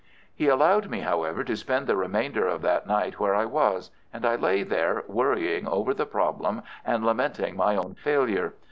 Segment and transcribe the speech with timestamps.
[0.33, 4.25] He allowed me, however, to spend the remainder of that night where I was, and
[4.25, 8.55] I lay there worrying over the problem and lamenting my own failure.